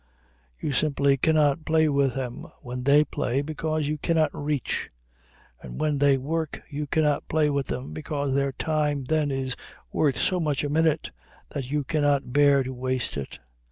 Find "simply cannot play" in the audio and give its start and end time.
0.73-1.87